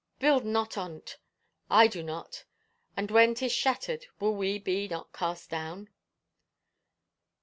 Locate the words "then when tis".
2.95-3.51